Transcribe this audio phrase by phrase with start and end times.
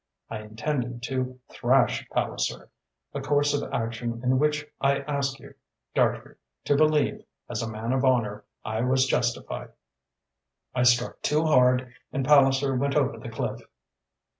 [0.31, 2.71] I intended to thrash Palliser,
[3.13, 5.53] a course of action in which I ask you,
[5.93, 9.69] Dartrey, to believe, as a man of honour, I was justified.
[10.73, 13.61] I struck too hard and Palliser went over the cliff."